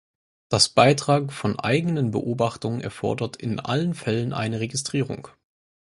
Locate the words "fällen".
3.93-4.33